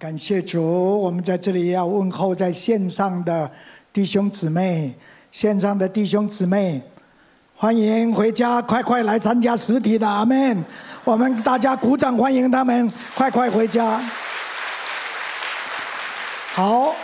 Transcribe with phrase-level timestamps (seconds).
[0.00, 3.50] 感谢主，我们在这里要问候在线上的
[3.92, 4.94] 弟兄姊妹，
[5.30, 6.82] 线上的弟兄姊妹，
[7.54, 10.64] 欢迎回家，快快来参加实体的阿门。
[11.04, 14.00] 我们大家鼓掌欢迎他们，快快回家。
[16.54, 16.94] 好，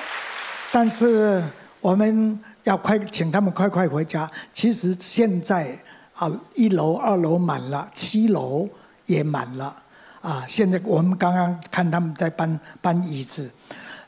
[0.72, 1.44] 但是
[1.82, 4.26] 我们要快请他们快快回家。
[4.54, 5.78] 其实现在
[6.14, 8.66] 啊，一楼、二楼满了，七楼
[9.04, 9.82] 也满了。
[10.26, 10.44] 啊！
[10.48, 13.48] 现在我们刚刚看他们在搬搬椅子，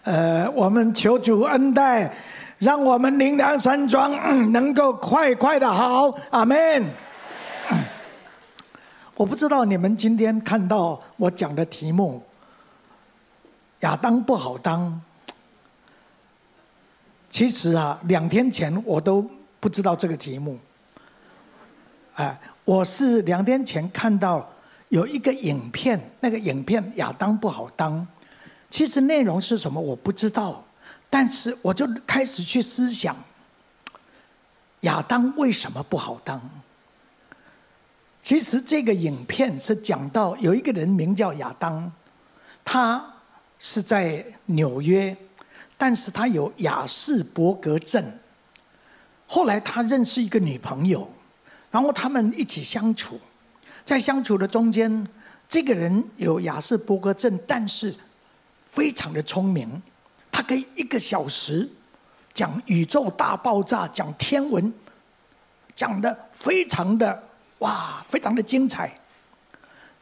[0.02, 2.12] 呃，我们求主恩待，
[2.58, 6.84] 让我们灵粮山庄能够快快的好，阿门。
[9.14, 12.20] 我不知道你们今天看到我讲的题目，
[13.80, 15.00] 亚当不好当。
[17.30, 19.24] 其实啊，两天前我都
[19.60, 20.58] 不知道这个题目，
[22.16, 24.44] 哎，我是两天前看到。
[24.88, 28.06] 有一个影片，那个影片亚当不好当，
[28.70, 30.64] 其实内容是什么我不知道，
[31.10, 33.14] 但是我就开始去思想，
[34.80, 36.40] 亚当为什么不好当？
[38.22, 41.92] 其实这个影片是讲到有一个人名叫亚当，
[42.64, 43.14] 他
[43.58, 45.16] 是在纽约，
[45.76, 48.04] 但是他有亚士伯格症，
[49.26, 51.10] 后来他认识一个女朋友，
[51.70, 53.20] 然后他们一起相处。
[53.88, 55.06] 在相处的中间，
[55.48, 57.94] 这个人有亚斯伯格症，但是
[58.66, 59.80] 非常的聪明。
[60.30, 61.66] 他可以一个小时
[62.34, 64.70] 讲宇宙大爆炸，讲天文，
[65.74, 67.22] 讲得非常的
[67.60, 68.92] 哇，非常的精彩。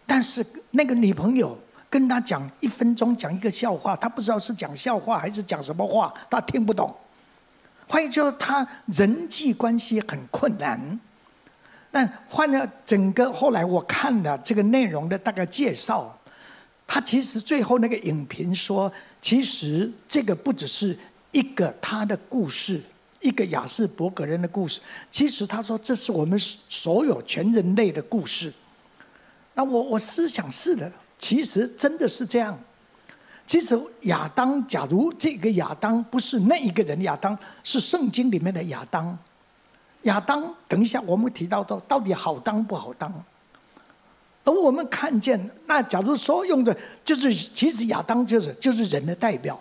[0.05, 1.57] 但是那个女朋友
[1.89, 6.92] 跟他讲一分钟讲一个笑话，他不知道是讲笑话还是讲什么话，他听不懂。
[7.87, 10.98] 换言之，就是他人际关系很困难。
[11.97, 16.14] 但换了整个后来我看了这个内容的大概介绍，
[16.86, 20.95] 他其实最后那个影评说，其实这个不只是
[21.33, 22.79] 一个他的故事，
[23.23, 24.79] 一个亚斯伯格人的故事，
[25.11, 28.52] 其实他说这是我们所有全人类的故事。
[29.55, 32.58] 那我我思想是的，其实真的是这样。
[33.46, 39.18] 其实亚当，假如这个亚当不是那一个人亚当，是圣经里面的亚当。
[40.06, 43.12] 亚当，等一下我们提到的到底好当不好当？
[44.44, 49.58] 而我们看见，那假如说用的，就是其实亚当就是就是人的代表，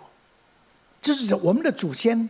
[1.02, 2.28] 就是我们的祖先。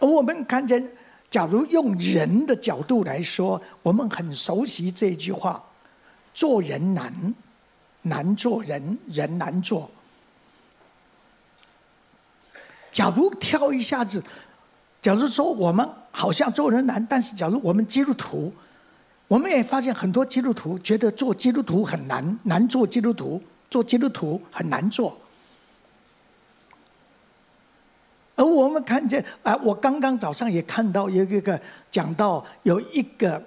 [0.00, 0.90] 而我们看见，
[1.30, 5.62] 假如用人的角度来说，我们很熟悉这句话：
[6.34, 7.34] 做人难，
[8.02, 9.90] 难做人，人难做。
[12.90, 14.22] 假如跳一下子。
[15.02, 18.52] 假如说我们好像做人难，但是假如我们基督徒，
[19.26, 25.18] 我们也发现很多基督徒觉得做基督徒很难，难做基督徒，做基督徒很难做。
[28.36, 33.42] 而我们看见啊，我刚刚早上也看到有一个讲到有一个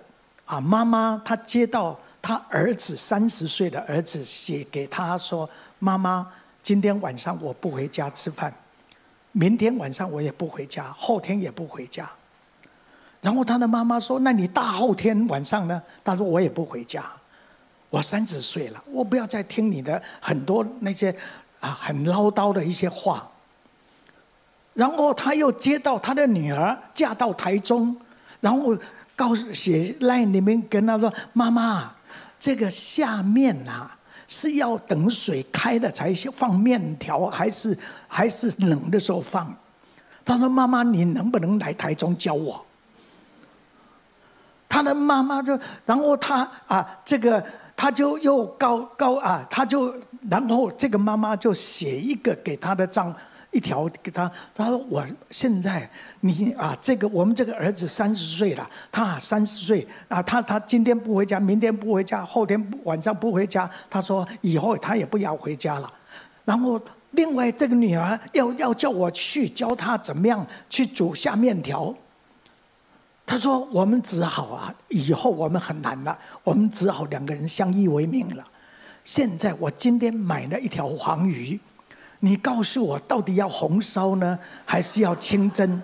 [0.45, 5.49] 啊妈妈，她接到她儿子三十岁的儿子写给她说
[5.79, 6.27] ：“妈妈，
[6.63, 8.53] 今天晚上我不回家吃饭。”
[9.33, 12.09] 明天晚上我也不回家，后天也不回家。
[13.25, 17.03] 然后他的妈妈说：“那你大后天晚上呢？”他说：“我也不回家，
[17.89, 21.09] 我三十岁了，我不要再听你的很多那些
[21.59, 23.27] 啊很唠叨的一些话。”
[24.75, 27.97] 然后他又接到他的女儿嫁到台中，
[28.41, 28.77] 然后
[29.15, 31.95] 告诉写 line 里面跟他说：“妈妈，
[32.39, 33.97] 这个下面啊。”
[34.27, 39.55] 是要等水开了才放面条，还是还是冷的时候放？
[40.23, 42.64] 他说：“妈妈，你能不能来台中教我？”
[44.75, 47.41] 他的妈妈就，然后他啊，这个
[47.77, 49.95] 他就又高高啊，他就
[50.29, 53.15] 然后这个妈妈就写一个给他的账。
[53.51, 63.69] 一条给他，他说：“我现在你啊，这个我们这个儿子三十岁了，他三十岁啊，他他今天不回家，明天不回家，后天晚上不回家。
[63.89, 65.89] 他说以后他也不要回家了。
[66.43, 66.77] 然后
[67.11, 71.95] 另外这个女儿要要叫我去教他怎么样去煮下面条。
[73.25, 78.45] 他说我们只好啊，以后我们很难了，我们只好两个人相依为命了。
[79.03, 81.59] 现在我今天买了一条黄鱼。”
[82.21, 85.83] 你告诉我，到底要红烧呢，还是要清蒸？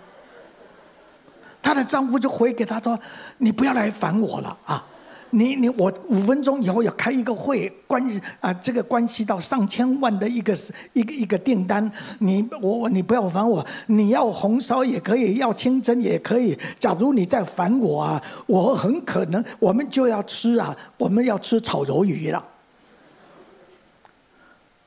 [1.61, 2.97] 她的丈夫就回给她说
[3.37, 4.83] ：“你不要来烦我了啊！
[5.31, 8.01] 你你我五分钟以后要开一个会，关
[8.39, 10.53] 啊这个关系到上千万的一个
[10.93, 11.91] 一个一个订单。
[12.19, 16.57] 你我你不要烦我，你要红烧也可以，要清蒸也可以。
[16.79, 22.45] 假如你再烦我啊，我很可能我们就要吃啊，我们要吃炒鱿鱼了。”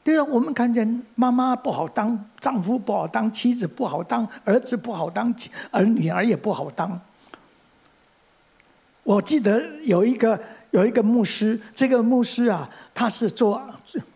[0.04, 5.34] 对啊，我们看见妈妈不好当，丈夫不好当，妻子不好当，儿子不好当，
[5.70, 7.00] 儿女儿也不好当。
[9.04, 10.38] 我记得有一个
[10.72, 13.62] 有一个牧师，这个牧师啊，他是做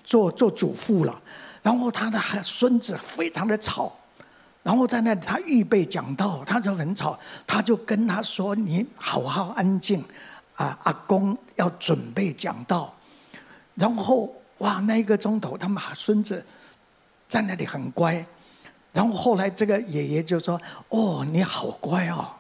[0.02, 1.23] 做做主妇了，
[1.62, 3.93] 然后他的孙子非常的吵。
[4.64, 10.05] 然后在那里，他预备讲道，他就很吵，他就跟他说：“你好好安静，
[10.56, 12.93] 啊，阿公要准备讲道。”
[13.76, 16.44] 然后哇，那一个钟头，他们孙子
[17.29, 18.25] 在那里很乖。
[18.93, 20.61] 然后后来这个爷爷就说
[20.91, 22.34] ：“哦，你好乖哦。”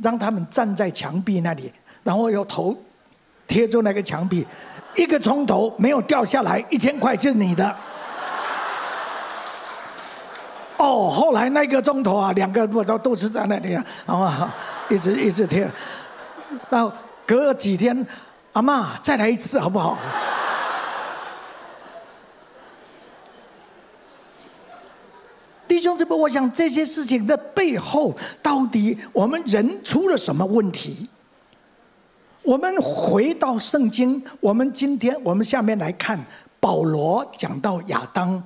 [0.00, 1.70] 让他们站在墙壁那里，
[2.02, 2.74] 然后用头
[3.46, 4.46] 贴住那个墙壁，
[4.98, 7.76] 一个钟头没有掉下来，一千块是你的。
[10.76, 14.54] 哦，后来那个钟头啊，两个我都都是在那里啊，啊，
[14.88, 15.70] 一直一直贴，
[16.68, 16.92] 到
[17.24, 18.04] 隔几天，
[18.54, 19.96] 阿妈再来一次好不好？
[25.68, 31.08] 弟兄姊妹，我想这些事情的背后，到底我们人出了什么问题？
[32.48, 36.18] 我们回到圣经，我们今天我们下面来看
[36.58, 38.42] 保罗讲到亚当，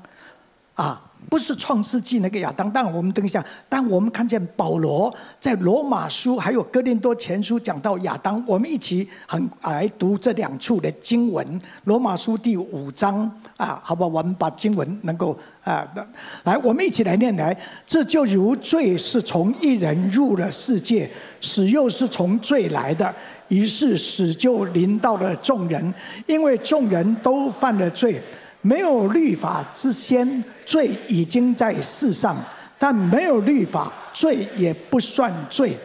[0.74, 1.08] 啊。
[1.30, 3.42] 不是创世纪那个亚当，但我们等一下。
[3.68, 11.60] 当我们看见保罗在罗马书还有哥林多前书讲到亚当，我们一起很来读这两处的经文。
[11.84, 15.88] 罗马书第五章啊，好吧，我们把经文能够啊，
[16.42, 17.56] 来，我们一起来念来。
[17.86, 21.08] 这就如罪是从一人入了世界，
[21.40, 23.14] 死又是从罪来的，
[23.52, 25.92] 于是死就临到了众人，
[26.26, 28.18] 因为众人都犯了罪。
[28.62, 32.34] 没有律法之先，罪已经在世上；
[32.78, 35.76] 但没有律法，罪也不算罪。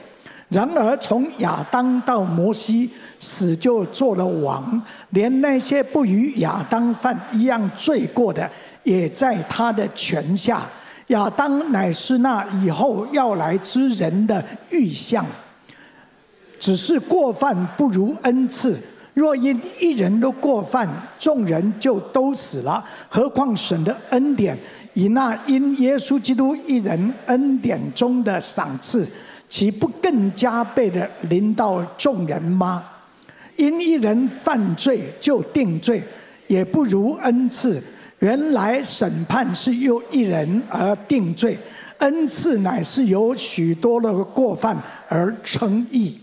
[0.48, 8.50] 然而从亚当到摩西，死就做了王，连那些不与亚当犯一样罪过的，
[8.84, 10.66] 也在他的权下。
[11.08, 15.26] 亚当乃是那以后要来之人的预像，
[16.60, 18.78] 只是过犯不如恩赐。
[19.14, 20.88] 若因一人的过犯，
[21.18, 24.56] 众人就都死了，何况神的恩典，
[24.94, 29.08] 以那因耶稣基督一人恩典中的赏赐，
[29.50, 32.84] 岂不更加倍的临到众人吗？
[33.56, 36.04] 因一人犯罪就定罪，
[36.46, 37.82] 也不如恩赐。
[38.20, 41.58] 原来审判是由一人而定罪，
[41.98, 44.78] 恩赐乃是由许多的过犯
[45.08, 46.20] 而称义。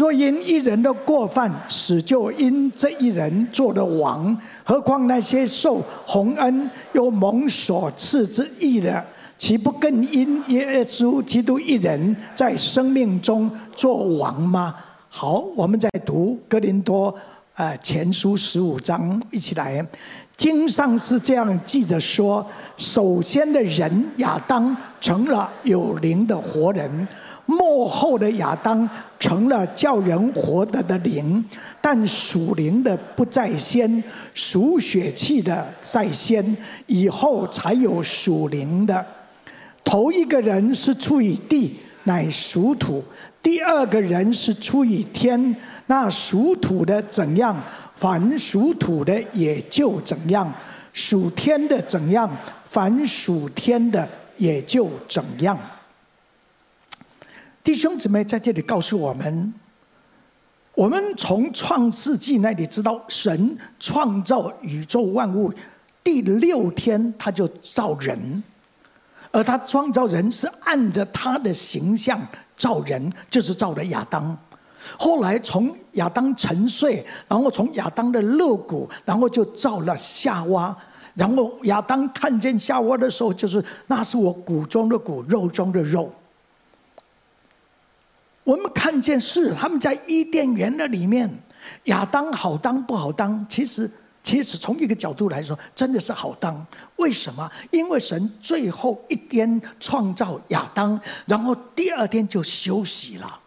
[0.00, 9.04] 若因一人的过犯，死就因这一人做了王，何况那些受洪恩又蒙所赐之义的，
[9.36, 14.74] 岂不更因耶稣基督一人在生命中做王吗？
[15.10, 17.14] 好，我们再读哥林多
[17.52, 19.86] 啊前书十五章，一起来。
[20.34, 22.46] 经上是这样记着说：
[22.78, 27.06] 首先的人亚当成了有灵的活人。
[27.46, 31.44] 末后的亚当成了叫人活的的灵，
[31.80, 34.02] 但属灵的不在先，
[34.34, 36.56] 属血气的在先，
[36.86, 39.04] 以后才有属灵的。
[39.82, 43.02] 头一个人是出于地，乃属土；
[43.42, 45.56] 第二个人是出于天，
[45.86, 47.60] 那属土的怎样，
[47.96, 50.46] 凡属土的也就怎样；
[50.92, 52.30] 属天的怎样，
[52.64, 55.58] 凡属天的也就怎样。
[57.70, 59.54] 弟兄姊妹在这里告诉我们：
[60.74, 65.54] 我们从创世纪那里知道，神创造宇宙万物，
[66.02, 68.42] 第六天他就造人，
[69.30, 72.20] 而他创造人是按着他的形象
[72.56, 74.36] 造人，就是造了亚当。
[74.98, 80.76] 后来从亚当沉睡，然后从亚当的肋骨，然后就造了夏娃。
[81.14, 86.12] 然后亚当看见夏娃的时候，就是那是我骨中的骨，肉中的肉。
[88.44, 91.30] 我们看见是他们在伊甸园的里面，
[91.84, 93.46] 亚当好当不好当？
[93.48, 93.88] 其实，
[94.22, 96.66] 其实从一个角度来说，真的是好当。
[96.96, 97.48] 为什么？
[97.70, 103.40] 因为神最后一天创造亚当，然后第二天就休息了，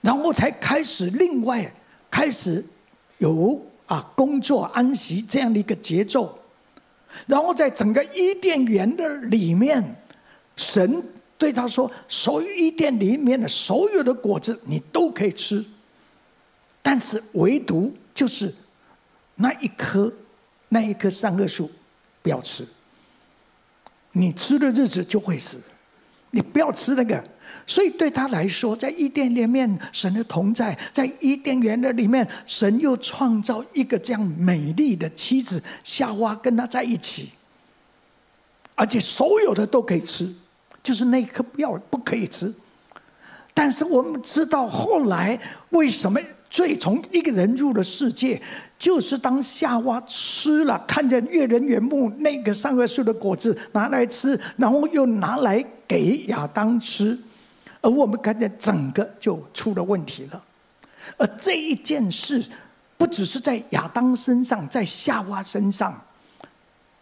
[0.00, 1.70] 然后才开始另外
[2.10, 2.64] 开始
[3.18, 6.38] 有啊工作安息这样的一个节奏，
[7.26, 9.96] 然后在整个伊甸园的里面，
[10.56, 11.02] 神
[11.38, 15.64] 对他说：“所有伊甸里面的所有的果子，你都可以吃，
[16.82, 18.52] 但是唯独就是
[19.36, 20.12] 那一棵，
[20.70, 21.70] 那一棵善恶树，
[22.22, 22.66] 不要吃。
[24.12, 25.62] 你吃的日子就会死，
[26.32, 27.22] 你不要吃那个。
[27.68, 37.30] 所以对他来说，在伊甸里面，神的同在；在伊甸园的里面，神又创造一个这样美丽的妻子夏娃跟他在一起，
[38.74, 40.34] 而且所有的都可以吃。”
[40.88, 42.50] 就是那颗不要不可以吃，
[43.52, 46.18] 但是我们知道后来为什么
[46.48, 48.40] 罪从一个人入了世界，
[48.78, 57.18] 就是当夏娃吃了看见悦人眼目那个善恶树的果子拿来吃，然后又拿来给亚当吃，
[57.82, 60.42] 而我们看见整个就出了问题了。
[61.18, 62.42] 而这一件事
[62.96, 66.02] 不只是在亚当身上，在夏娃身上。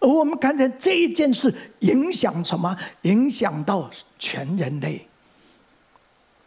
[0.00, 2.76] 而我们看见这一件事影响什么？
[3.02, 5.06] 影响到全人类。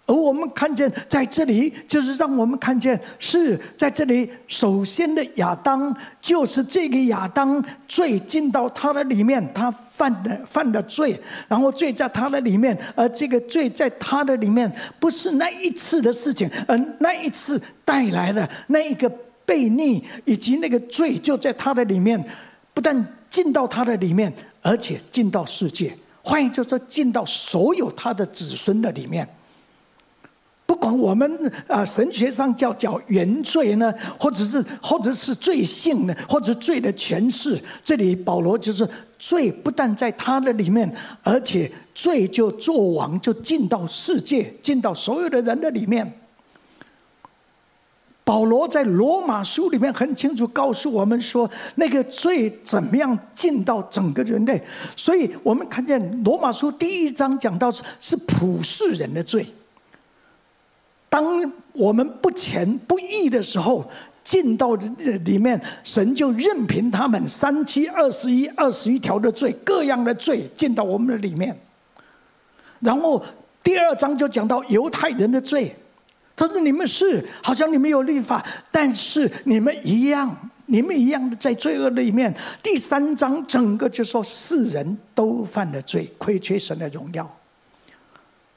[0.06, 4.28] 而我们看见在这里，就是让我们看见是在这里。
[4.48, 11.16] 首先的亚当，就是这个亚当罪进到他的里面，他犯的犯的罪，
[11.48, 19.08] 然后罪在他的里面，而这个罪在他的里面，不是那一次的事情，而那一次带来的那一个
[19.46, 22.20] 悖逆，以及那个罪就在他的里面，
[22.80, 23.06] 不但。
[23.30, 29.28] 进到他的里面，而且进到世界，换言，就是说进到所有他的子孙的里面。
[30.66, 31.32] 不管我们
[31.68, 37.62] 啊，神学上叫叫原罪呢，或者是或者是罪性呢，或者罪的诠释。
[37.84, 46.19] 这里保罗就是罪不但在他的里面，而且罪就作王，就进到世界，进到所有的人的里面。
[48.30, 54.62] 保罗在罗马书里面很清楚告诉我们说，那个罪怎么样进到整个人类。
[54.96, 59.44] 所以我们看见罗马书第一章讲到是是普世人的罪。
[61.10, 61.26] 当
[61.74, 63.84] 我们不虔不义的时候，
[64.24, 71.60] 进到里面，神就任凭他们三七二十一二十一条的罪，各样的罪进到我们的里面。
[72.80, 73.20] 然后
[73.64, 75.76] 第二章就讲到犹太人的罪。
[76.40, 78.42] 他说：“你们是好像你们有律法，
[78.72, 80.34] 但是你们一样，
[80.68, 87.30] 你们一样的在罪恶里面。”第三章整个就说世人都犯了罪，亏缺神的荣耀，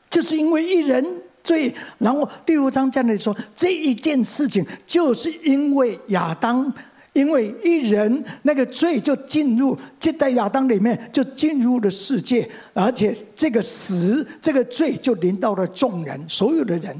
[0.09, 1.05] 就是因为一人
[1.43, 1.75] 罪。
[1.99, 6.73] 然后第五章在那里说，这一件事情就是因为亚当，
[7.15, 16.97] 因为一人那个罪就进入，就在亚当里面就进入了世界，而且这个死，这个罪就临到了众人，所有的人。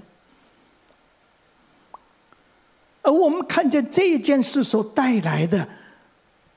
[3.03, 5.69] 而我们看见这一件事所带来的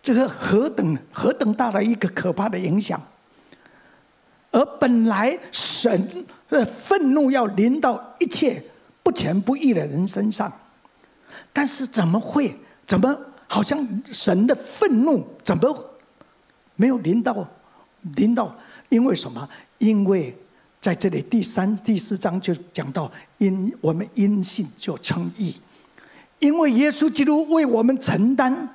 [0.01, 3.01] 这个何等何等大的一个可怕的影响，
[4.51, 8.63] 而本来神的愤怒要临到一切
[9.01, 10.51] 不全不义的人身上，
[11.51, 12.55] 但是怎么会？
[12.85, 15.89] 怎么好像神的愤怒怎么
[16.75, 17.47] 没有临到？
[18.15, 18.55] 临到？
[18.89, 19.49] 因为什么？
[19.79, 20.37] 因为
[20.79, 25.55] 在这里第三、第四章就讲到，因我们因信就称义。
[26.39, 28.69] 因为耶稣基督为我们承担，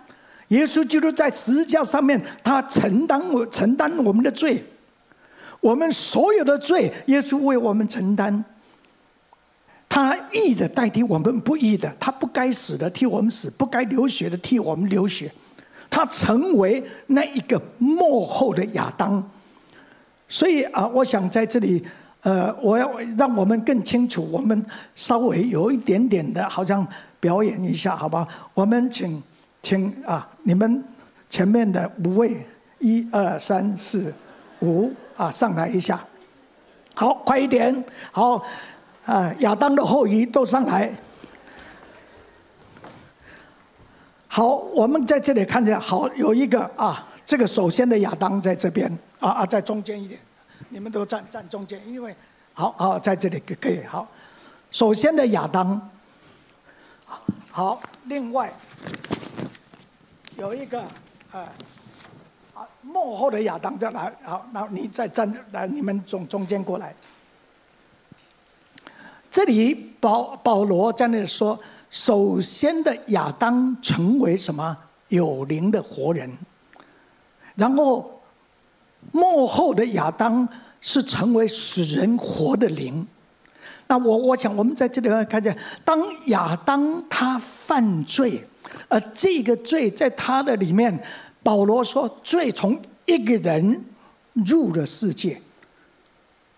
[0.49, 4.65] 耶稣基督在十字架上面，他承担我承担我们的罪，
[5.61, 8.45] 我们所有的罪，耶稣为我们承担。
[9.89, 15.31] 他义的代替我们不义的，他不该死的替我们死，不该流血的替我们流血，
[15.91, 19.23] 他成为那一个幕后的亚当。
[20.29, 21.85] 所以啊，我想在这里，
[22.23, 24.65] 呃，我要让我们更清楚，我们
[24.97, 26.85] 稍微有一点点的，好像。
[27.21, 28.27] 表演一下，好吧？
[28.55, 29.23] 我们请，
[29.63, 30.83] 请啊，你们
[31.29, 32.47] 前面的五位，
[32.79, 34.13] 一二三四
[34.61, 36.01] 五啊，上来一下。
[36.95, 37.85] 好，快一点。
[38.11, 38.43] 好，
[39.05, 40.91] 啊，亚当的后裔都上来。
[44.27, 50.19] 好，我们在这里看见，好，有一个啊，这个首先的亚当在这边啊啊，在中间一点，
[50.71, 52.17] 你们都站站中间，因为
[52.55, 54.09] 好好在这里可以好。
[54.71, 55.91] 首先的亚当。
[57.51, 58.53] 好，另外
[60.37, 60.83] 有一个
[61.33, 61.41] 呃，
[62.55, 66.95] 啊，幕后的亚当再来，好，那你再站来，你们从中间过来。
[69.31, 74.77] 这里保保罗在那里说，首先的亚当成为什么？
[75.09, 76.31] 有灵的活人，
[77.57, 78.23] 然后
[79.11, 80.49] 幕后的亚当
[80.81, 83.05] 是成为使人活的灵。
[83.91, 88.41] 那我我想，我们在这里看见，当亚当他犯罪，
[88.87, 90.97] 而这个罪在他的里面，
[91.43, 93.85] 保罗说，罪从一个人
[94.47, 95.41] 入了世界，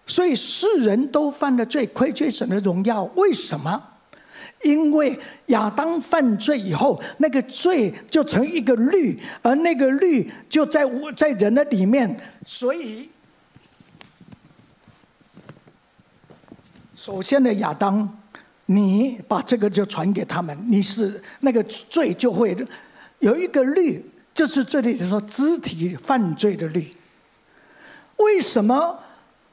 [0.07, 3.05] 所以世人都犯了罪，亏缺神的荣耀。
[3.17, 3.83] 为什么？
[4.63, 12.15] 因为亚当犯罪以后，那个罪就成一个律，而那个律就在我在人的里面。
[12.45, 13.09] 所以，
[17.05, 18.09] 首先呢亚当，
[18.67, 22.57] 你把这个就传给他们，你是那个罪就会
[23.19, 26.97] 有一个律，就是这里就说肢体犯罪的律。
[28.19, 28.97] 为什么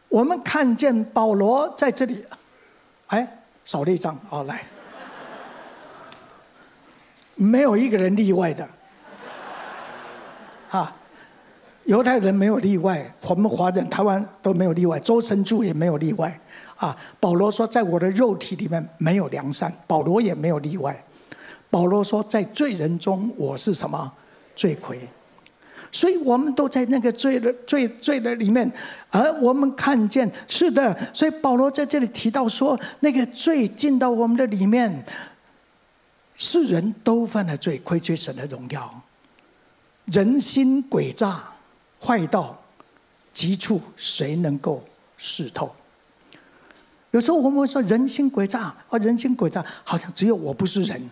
[0.09, 2.23] 我们看见保罗在这里？
[3.07, 4.63] 哎，少了一张，好来。
[7.33, 8.69] 没有一个人例外的，
[10.69, 10.95] 啊，
[11.89, 16.39] 犹太人没有例外，我们华人、台湾都没有例外，周生柱也没有例外，
[16.75, 21.03] 啊，保罗说，在我的肉体里面没有良善，保罗也没有例外，
[21.71, 24.13] 保罗说，在罪人中我是什么？
[24.55, 24.99] 罪魁，
[25.91, 28.71] 所以我们都在那个罪的罪罪的里面，
[29.09, 35.03] 而我们看见是的，所以保罗在这里提到说，那个罪进到我们的里面。
[36.35, 39.01] 世人都犯了罪，亏缺神的荣耀，
[40.05, 41.48] 人心诡诈，
[42.01, 42.57] 坏到
[43.33, 44.83] 极处，谁能够
[45.17, 45.71] 识透？
[47.11, 51.09] 有时候我们会说人心诡诈啊，人心诡诈，好像只有我不是人，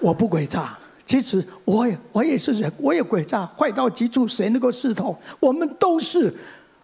[0.00, 0.78] 我不诡诈。
[1.04, 5.18] 其实我也我也是人，我也诡诈，坏到极处，谁能够识透？
[5.40, 6.32] 我们都是，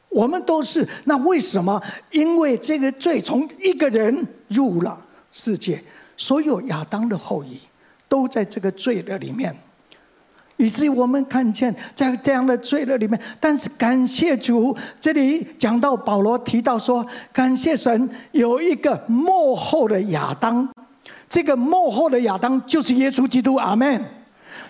[0.08, 0.86] 我们都是。
[1.04, 1.80] 那为什么？
[2.10, 5.00] 因为这个罪从一个人入了
[5.32, 5.82] 世界。
[6.20, 7.60] 所有亚当的后裔
[8.08, 9.56] 都在这个罪的里面，
[10.58, 13.18] 以至于我们看见在这样的罪恶里面。
[13.40, 20.68] 但是感谢主，这里讲到保罗提到说，感谢神有一个幕后的亚当，
[21.30, 23.54] 这个幕后的亚当就是耶稣基督。
[23.54, 24.04] 阿门。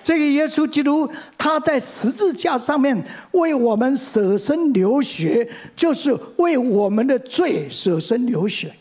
[0.04, 2.96] 这个耶稣基督他在十字架上面
[3.32, 8.72] 为我们舍身流血，就是为我们的罪舍身流血。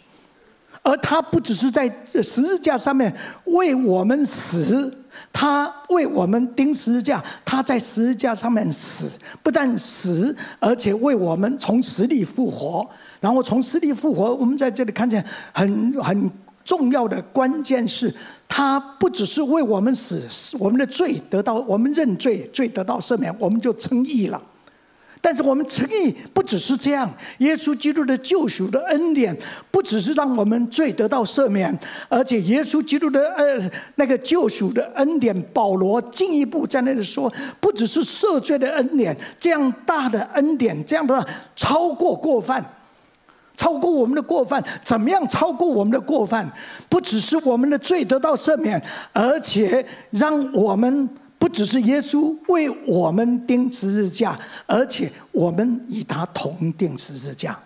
[0.83, 3.13] 而他不只是在十字架上面
[3.45, 9.11] 为我们死，他为我们钉十字架，他在十字架上面死，
[9.43, 12.87] 不但死，而且为我们从死里复活。
[13.19, 16.31] 然后从死里复活，我们在这里看见很很
[16.63, 18.13] 重要的关键是，
[18.47, 20.21] 他不只是为我们死，
[20.59, 24.41] 我们的罪得到，我们认罪，罪得到赦免，我们就称义了。
[25.19, 29.35] 但是我们诚意不只是这样，耶稣基督的救赎的恩典
[29.71, 31.77] 不只是让我们罪得到赦免，
[32.07, 42.63] 而且耶稣基督的呃那个救赎的恩典，保罗进一步在那里说，不只是赦罪的恩典，这样大的恩典，这样的超过过犯，
[43.57, 46.49] 超过我们的过犯，怎么样超过我们的过犯？
[46.87, 51.09] 不只是我们的罪得到赦免，而且让我们。
[51.39, 57.57] 不只是耶稣为我们钉十字架，而且我们与他同钉十字架。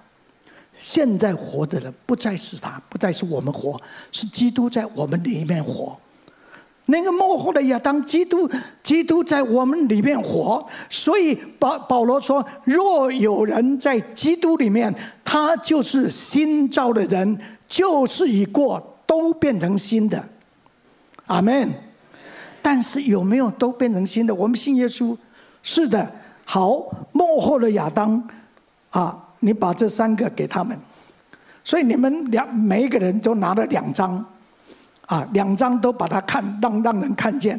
[0.77, 3.79] 现在活的人不再是他，不再是我们活，
[4.11, 5.97] 是基督在我们里面活。
[6.87, 8.49] 那个幕后的亚当，基督，
[8.83, 10.67] 基督在我们里面活。
[10.89, 20.27] 所以保保罗说：“若有人在基督里面，他就是新造的人，旧事已过，都变成新的。”
[21.27, 21.71] 阿门。
[22.61, 24.33] 但是有没有都变成新的？
[24.33, 25.17] 我们信耶稣，
[25.63, 26.11] 是的。
[26.43, 28.21] 好，幕后的亚当，
[28.89, 30.77] 啊，你把这三个给他们，
[31.63, 34.25] 所以你们两每一个人都拿了两张，
[35.05, 37.57] 啊，两张都把它看，让让人看见。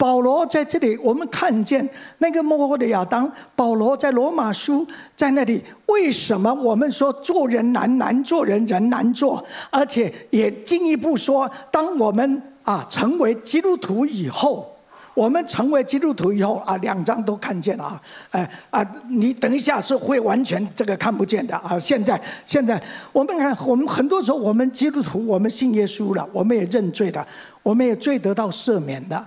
[0.00, 1.86] 保罗在这里，我们看见
[2.18, 3.30] 那个末后的亚当。
[3.54, 9.44] 保罗在罗马书在那里，为什么我们说做人难，难做人，人难做？
[9.68, 14.74] 而且也进一步说，当我们啊成为基督徒以后，
[15.12, 21.78] 我们成为基督徒以后啊，两张都看见了啊，哎啊，你等一下是会完全这个看不见的啊。
[21.78, 22.82] 现在现在
[23.12, 27.22] 我们看，我们很多时候我们基督徒，我们信耶稣了，我们也认罪的，
[27.62, 29.22] 我们也罪得到赦免的。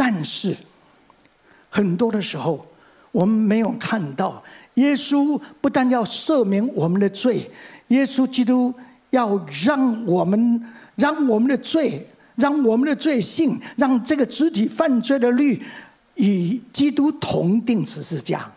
[0.00, 0.56] 但是，
[1.68, 2.64] 很多的时候，
[3.10, 4.40] 我们没有看到
[4.74, 7.50] 耶稣不但要赦免我们的罪，
[7.88, 8.72] 耶稣基督
[9.10, 10.62] 要让我们
[10.94, 12.06] 让我们的罪，
[12.36, 15.60] 让我们的罪性，让这个肢体犯罪的律
[16.14, 18.48] 与基督同钉十字架。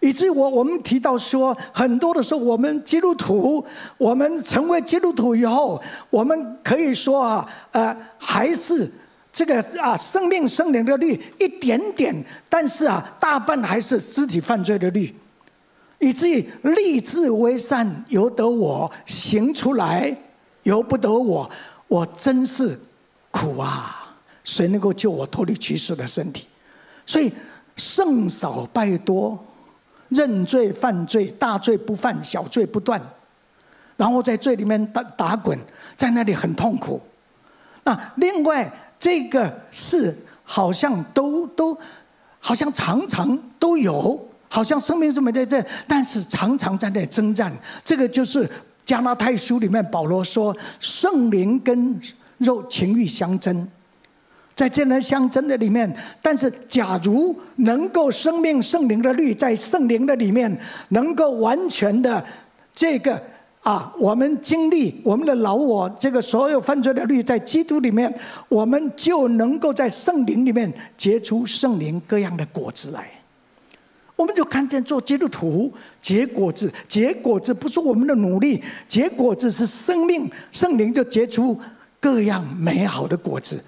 [0.00, 3.64] 以至于我我们提到说，很多的时候，我们基督徒，
[3.96, 8.90] 我们成为基督徒以后，我们可以说啊，呃，还是。
[9.32, 12.14] 这个啊，生命生灵的律一点点，
[12.50, 15.14] 但是啊，大半还是肢体犯罪的律，
[15.98, 20.14] 以至于立志为善由得我，行出来
[20.64, 21.50] 由不得我，
[21.88, 22.78] 我真是
[23.30, 24.14] 苦啊！
[24.44, 26.46] 谁能够救我脱离取死的身体？
[27.06, 27.32] 所以
[27.76, 29.42] 圣少败多，
[30.10, 33.00] 认罪犯罪，大罪不犯，小罪不断，
[33.96, 35.58] 然后在罪里面打打滚，
[35.96, 37.00] 在那里很痛苦。
[37.84, 38.70] 那另外
[39.02, 41.76] 这个是好像都都
[42.38, 47.52] 好像常常都有，好像生命是没在这，但是常常在那征战。
[47.84, 48.48] 这个就是
[48.84, 52.00] 加拉太书里面保罗说，圣灵跟
[52.38, 53.66] 肉情欲相争。
[54.54, 60.56] 在这样相争的里面，但是假如能够生命圣灵的律在圣灵的里面，
[60.90, 62.24] 能够完全的
[62.72, 63.20] 这个
[63.62, 68.12] 啊，我们经历我们的老我这个所有犯罪的律在基督里面，
[68.48, 73.08] 我们就能够在圣灵里面结出圣灵各样的果子来。
[74.16, 81.58] 我们就看见做基督徒结果子，结果子不是我们的努力，结果子是生命圣灵就结出
[82.00, 83.62] 各样美好的果子。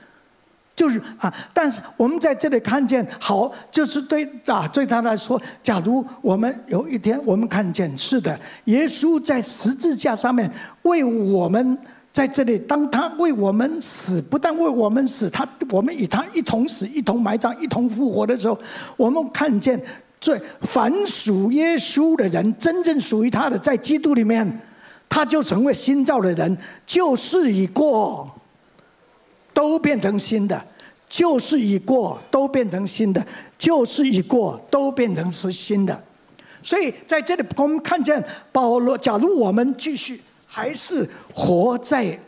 [0.77, 10.51] 就是啊，但是我们在这里看见好，就是对啊，对他来说，假如我们有一天我们看见是的，耶稣在十字架上面
[10.83, 11.79] 为我们
[12.13, 18.59] 在这里，当他为我们死，不但为我们死，他我们与他一同死，一同埋葬，一同复活的时候，
[18.97, 19.81] 我们看见
[20.21, 24.61] 最凡属耶稣的人，真正属于他的，在基督里面，
[25.09, 28.29] 他就成为新造的人，旧事已过。
[29.55, 30.63] 都变成新的，
[31.09, 33.23] 旧事已过，都变成新的；
[33.57, 36.03] 旧事已过，都变成是新的。
[36.61, 38.99] 所以在这里，我们看见保罗。
[38.99, 42.19] 假如我们继续还是活在，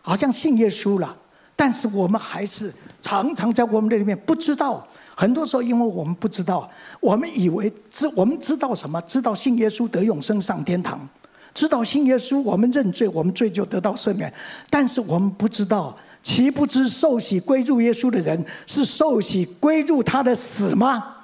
[0.00, 1.14] 好像信耶稣了，
[1.54, 4.86] 但是我们还是常常在我们的里面不知道。
[5.16, 8.98] 很多时候，因为我们不知道，我们以为知我们知道什么？
[9.02, 11.06] 知道信耶稣得永生上天堂，
[11.52, 14.32] 知道信耶稣我们认罪，我们罪就得到赦免。
[14.70, 15.94] 但是我们不知道。
[16.22, 21.16] 岂不知受洗归入耶稣的人，是受洗归入他的死吗？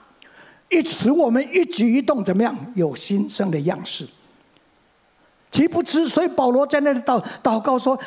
[0.71, 2.57] 一使我们一举一动怎么样？
[2.75, 4.07] 有新生的样式。
[5.53, 6.09] 岂不知？
[6.09, 7.99] 所以保罗在那里祷祷告说：“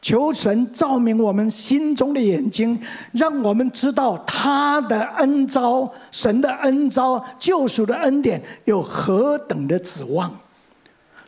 [0.00, 2.80] 求神照明我们心中的眼睛，
[3.12, 10.34] 让我们知道他的恩招，神的恩招，救赎的恩典有何等的指望，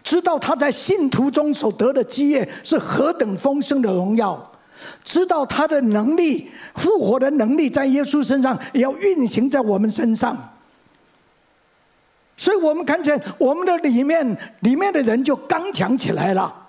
[0.02, 4.50] 知道他在信徒中所得的基业是何等丰盛的荣耀。”
[5.04, 10.36] 知道他的能力，复活的能力在耶稣身上也要运行在我们身上，
[12.36, 16.60] 所以我们看见我们的里面，里面的人就刚强起来了。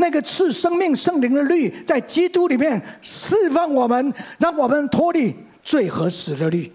[0.00, 6.72] 那个赐生命圣灵的律在基督里面释放我们，让我们脱离最合适的律，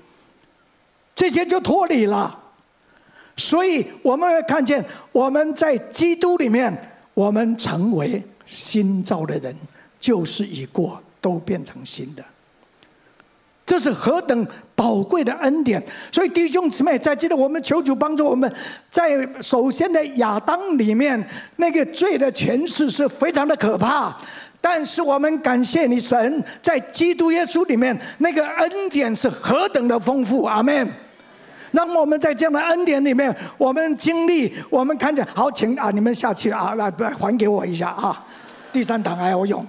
[1.16, 2.40] 这些就脱离了。
[3.38, 6.78] 所以我们会看见我们在基督里面，
[7.14, 9.56] 我们成为新造的人。
[10.04, 12.22] 旧事已过，都变成新的。
[13.66, 15.82] 这是何等宝贵的恩典！
[16.12, 18.54] 所以弟兄姊妹，在这里我们求主帮助我们，
[18.90, 24.14] 在首先的亚当里面，那个罪的权势是非常的可怕。
[24.60, 30.44] 但是我们感谢你，神在基督耶稣里面，那个恩典是何等的丰富。
[30.44, 30.92] 阿门。
[31.72, 35.26] 让我们在这样的恩典里面，我们经历，我们看见。
[35.34, 38.22] 好，请啊，你们下去啊，来来还给我一下啊。
[38.74, 39.66] 第三堂还要用。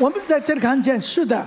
[0.00, 1.46] 我们在这里看见，是的，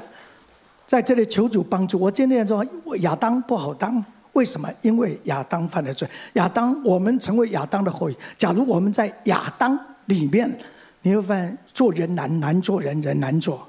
[0.86, 2.00] 在这里求主帮助。
[2.00, 2.64] 我今天说
[3.00, 4.70] 亚当不好当，为什么？
[4.84, 6.08] 因为亚当犯了罪。
[6.34, 8.16] 亚当，我们成为亚当的后裔。
[8.38, 10.56] 假如我们在亚当里面，
[11.02, 13.68] 你会发现做人难，难做人，人难做。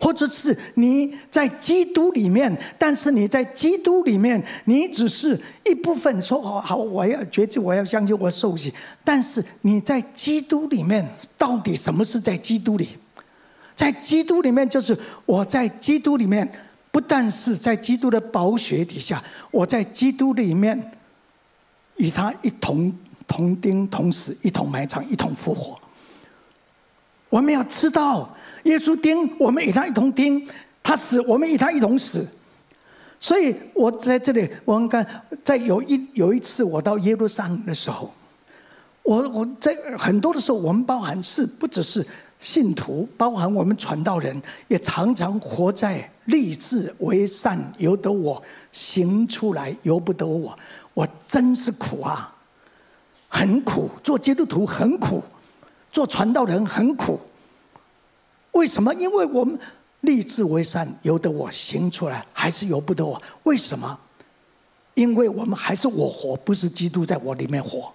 [0.00, 8.72] 或者是你在基督里面，但是你在基督里面，你只是一部分说好，好，我要决志，我要相信，我受洗。
[9.04, 12.88] 但是你在基督里面，到底什么是在基督里？
[13.80, 16.46] 在基督里面，就是我在基督里面，
[16.92, 20.92] 不但是在基督的宝血底下，我在基督里面
[21.96, 22.92] 与他一同
[23.26, 25.80] 同钉同死，一同埋葬，一同复活。
[27.30, 30.46] 我们要知道，耶稣钉，我们与他一同钉；
[30.82, 32.28] 他死，我们与他一同死。
[33.18, 35.06] 所以我在这里，我们看，
[35.42, 38.12] 在有一有一次我到耶路撒冷的时候，
[39.04, 42.06] 我我在很多的时候，我们包含是不只是。
[42.40, 50.58] 信徒包含我们传道人，也常常活在立志为善由得我，行出来由不得我。
[50.94, 52.34] 我真是苦啊，
[53.28, 53.90] 很苦。
[54.02, 55.22] 做基督徒很苦，
[55.92, 57.20] 做传道人很苦。
[58.52, 58.92] 为什么？
[58.94, 59.58] 因为我们
[60.00, 63.20] 立志为善由得我，行出来还是由不得我。
[63.42, 63.98] 为什么？
[64.94, 67.92] 因为我们还是我活，不是基督在我里面活。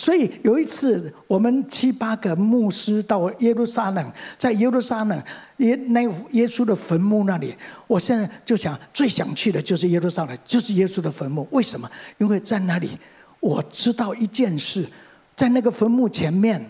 [0.00, 5.22] 所以有一次，我们七八个牧师到耶路撒冷，在耶路撒冷
[5.58, 7.54] 耶那耶稣的坟墓那里，
[7.86, 11.46] 我现在就想最想去的就是耶路撒冷，就是耶稣的坟墓。
[11.50, 11.86] 为什么？
[12.16, 12.98] 因为在那里
[13.40, 14.88] 我知道一件事，
[15.36, 16.64] 在那个坟墓前面，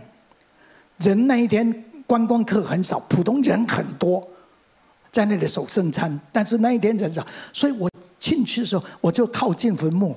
[0.99, 4.27] 人那一天观光客很少，普通人很多，
[5.13, 7.89] 在那里守圣餐，但是那一天人少，所以我
[8.19, 10.17] 进去的时候，我就靠近坟墓。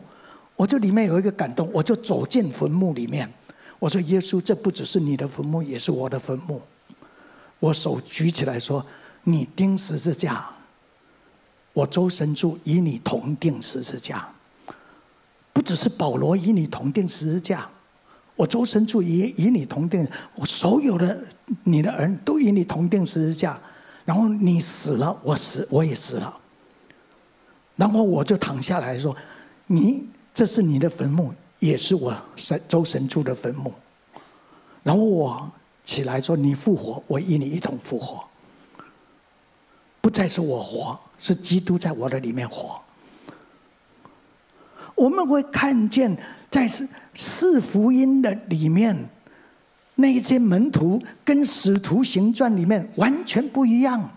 [0.56, 3.32] 我就里面有一个感动，我就走进坟墓里面。
[3.80, 6.62] 我说：“耶稣，这不只是你的坟墓，也是我的坟墓。”
[7.60, 8.86] 我手举起来说
[9.26, 10.48] ：“你钉十字架，
[11.74, 14.30] 我周神柱与你同钉十字架。
[15.52, 17.70] 不只是保罗与你同钉十字架，
[18.36, 20.08] 我周神柱也与你同钉。
[20.36, 21.22] 我所有的
[21.64, 23.60] 你的儿都与你同钉十字架。
[24.06, 26.38] 然后你死了，我死，我也死了。
[27.76, 29.14] 然后我就躺下来说：
[29.68, 33.74] 你。”这是你的坟墓，也是我神周神助的坟墓。
[34.82, 35.52] 然后我
[35.84, 38.24] 起来说：“你复活，我与你一同复活。
[40.02, 42.80] 不再是我活，是基督在我的里面活。”
[44.96, 46.18] 我们会看见，
[46.52, 46.70] 在
[47.14, 49.10] 四福音的里面，
[49.96, 54.10] 那一些门徒跟使徒行传里面完全不一样。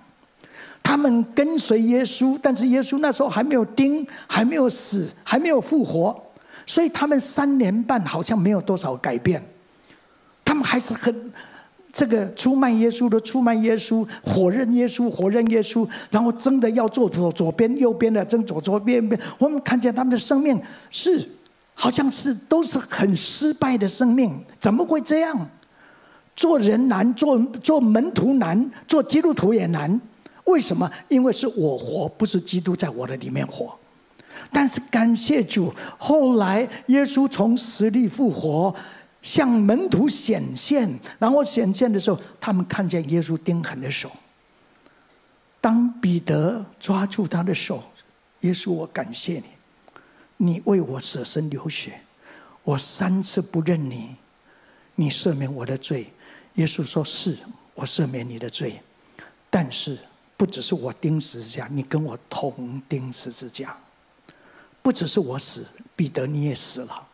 [0.86, 6.16] 他们跟随耶稣，但是耶稣那时候还没有钉，还没有死，还没有复活，
[6.64, 9.42] 所以他们三年半好像没有多少改变。
[10.44, 11.12] 他们还是很
[11.92, 19.20] 这个出卖耶稣的出卖耶稣，火认耶稣火认耶稣，然后争的要做左左边右边的争左左边边。
[19.38, 21.28] 我们看见他们的生命是
[21.74, 25.50] 好像是都是很失败的生命，怎么会这样？
[26.36, 30.00] 做人难，做做门徒难，做基督徒也难。
[30.46, 30.90] 为什么？
[31.08, 33.78] 因为是我活，不是基督在我的里面活。
[34.52, 38.74] 但是感谢主，后来耶稣从死里复活，
[39.22, 44.10] 向门徒显现，然后显现的时候，他们看见耶稣钉痕的手。
[45.60, 47.82] 当彼得抓住他的手，
[48.42, 49.44] 耶稣，我感谢你，
[50.36, 52.00] 你为我舍身流血，
[52.62, 54.16] 我三次不认你，
[54.94, 56.12] 你赦免我的罪。
[56.54, 57.36] 耶稣说：“是
[57.74, 58.80] 我赦免你的罪，
[59.50, 59.98] 但是。”
[60.36, 63.76] 不只是我钉十字架，你跟我同钉十字架。
[64.82, 67.08] 不只是我死，彼得你也死了。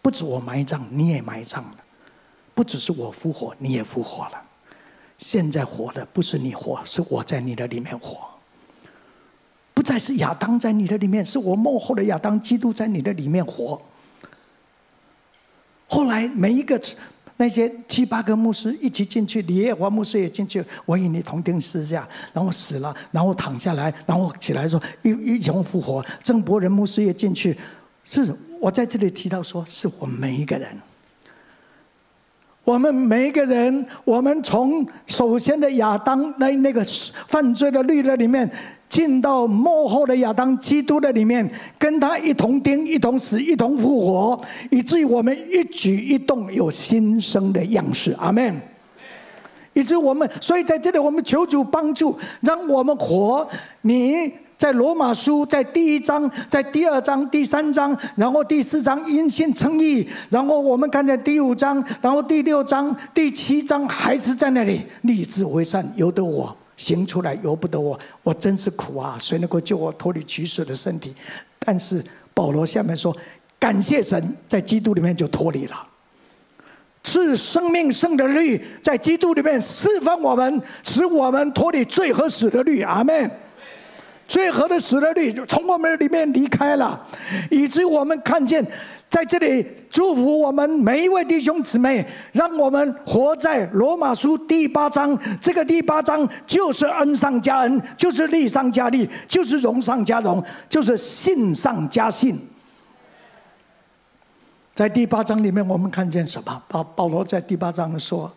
[0.00, 1.76] 不止我埋葬，你也埋葬了。
[2.54, 4.42] 不只是我复活，你也复活了。
[5.18, 8.18] 现在活的不是你活，是我在你的里面活。
[9.74, 13.80] 不再是亚当在你的里面，是我幕后的亚当基督在你的里面活。
[15.88, 16.80] 后来每一个。
[17.40, 26.04] 那些七八个牧师一起进去，李业华牧师也进去，我与你同钉十字架，然后死了，然后躺下来，然后起来说一一同复活。
[26.22, 27.56] 郑伯仁牧师也进去，
[28.04, 30.68] 是我在这里提到说，是我们每一个人，
[32.62, 36.84] 我们每一个人，我们从首先的亚当那那个
[37.26, 38.50] 犯罪的律的里面。
[38.90, 41.48] 进到幕后的亚当基督的里面，
[41.78, 48.12] 跟他一同钉、一同死、一同复活，以至于我们一举一动有新生的样式。
[48.18, 48.60] 阿门。
[49.72, 53.48] 以至于我们，所以在这里我们求主帮助，让我们活。
[53.82, 66.54] 你在罗马书在第一章、在第二章、第三章，然后第四章因信称义，然后我们看见第五章，然后第六章、第七章还是在那里立志为善，由得我。
[66.80, 69.18] 行出来由不得我，我真是苦啊！
[69.20, 71.14] 谁能够救我脱离取死的身体？
[71.58, 73.14] 但是保罗下面说
[73.60, 75.86] ：“感谢神，在基督里面就脱离了，
[77.04, 82.80] 赐生命圣的律在基督里面释放我们，使我们脱离罪和死的律。
[82.80, 83.30] 阿门。
[84.26, 87.06] 罪和的死的律就从我们里面离开了，
[87.50, 88.66] 以至于我们看见。”
[89.10, 95.18] 在这里祝福我们每一位弟兄姊妹，让我们活在罗马书第八章。
[95.40, 102.38] 这个第八章就是恩上加恩，就是利上加利，就是荣上加荣，就是信上加信。
[104.76, 106.62] 在第八章里面，我们看见什么？
[106.68, 108.32] 保保罗在第八章说：“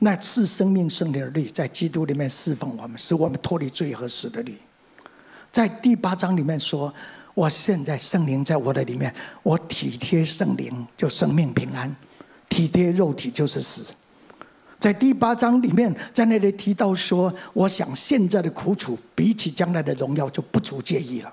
[0.00, 4.58] 那赐生命圣灵的律在基督里面释放我们，使我们脱离罪和死的律。”
[5.52, 6.92] 在第八章里面说。
[7.34, 11.94] 我现在圣灵在我的里面，我体贴圣灵就生命平安，
[12.48, 13.94] 体贴肉体就是死。
[14.78, 21.32] 在第八章里面，在那里提到说，我想现在的苦楚比起将来的荣耀就不足介意了。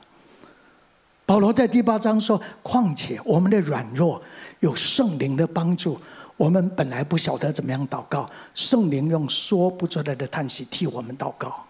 [1.26, 4.22] 保罗在第八章说：“况且我们的软弱
[4.62, 6.00] 有圣灵的帮助，
[6.38, 11.66] 我们本来不晓得怎么样祷告，圣灵用说不出来的叹息替我们祷告。”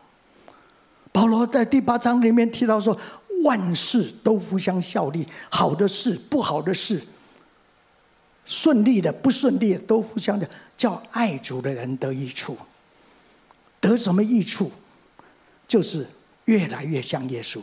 [1.11, 2.95] 保罗在第八章里面提到说。
[3.43, 7.01] 万事都互相效力，好的事、不好的事，
[8.45, 12.57] 顺利的、不顺利的都互相的，叫爱主的人得益处。
[13.79, 14.71] 得什么益处？
[15.67, 16.05] 就是
[16.45, 17.61] 越来越像耶稣。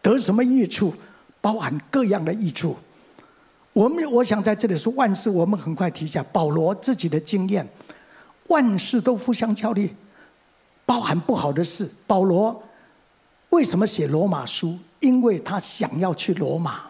[0.00, 0.94] 得什么益处？
[1.40, 2.76] 包含各样的益处。
[3.72, 7.68] 我们我想在这里说万事，我们很快提一下保罗自己的经验。
[8.46, 9.94] 万事都互相效力，
[10.86, 11.90] 包含不好的事。
[12.06, 12.62] 保罗
[13.52, 14.78] 为什么写罗马书？
[15.00, 16.80] 因为他想要去罗马，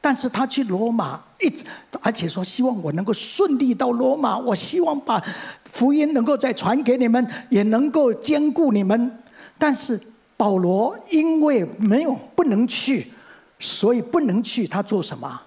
[0.00, 1.64] 但是他去罗马一直，
[2.00, 4.36] 而且说希望我能够顺利到罗马。
[4.36, 5.22] 我希望把
[5.70, 9.18] 福音能够再传给你们，也能够兼顾你们。
[9.56, 10.00] 但是
[10.36, 13.12] 保罗因为没有不能去，
[13.60, 14.66] 所以不能去。
[14.66, 15.42] 他做什么？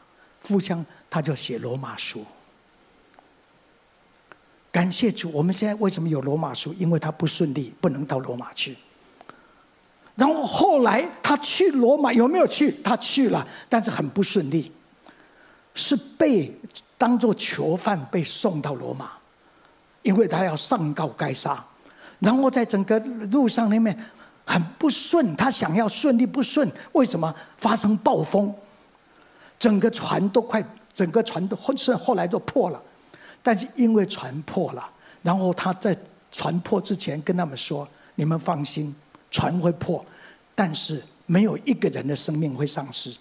[0.48, 2.24] 互相，他就写罗马书。
[4.72, 6.74] 感谢主，我们现在为什么有罗马书？
[6.80, 8.78] 因为他不顺利，不能到罗马去。
[10.16, 12.72] 然后后来他去罗马，有没有去？
[12.84, 14.72] 他去了，但是很不顺利，
[15.74, 16.56] 是被
[16.98, 19.12] 当做囚犯被送到罗马，
[20.04, 21.64] 因为他要上告该杀。
[22.20, 23.00] 然后在整个
[23.32, 23.98] 路上里面
[24.46, 27.34] 很不顺，他想要顺利不顺，为什么？
[27.58, 28.54] 发生暴风，
[29.58, 32.82] 整个船都快，整个船都后是后来都破了。
[33.42, 34.90] 但是因为船破了，
[35.22, 35.98] 然后他在
[36.32, 38.96] 船破之前跟他们说：“你们放心，
[39.34, 40.06] 船会破，
[40.56, 43.14] 但是没有一个人的生命会丧失。”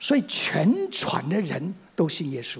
[0.00, 2.58] 所以全船的人都信耶稣，